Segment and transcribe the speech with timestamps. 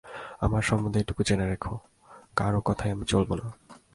[0.39, 1.73] আমার সম্বন্ধে এইটুকু জেনে রেখো,
[2.35, 3.47] কারও কথায় আমি চলব না।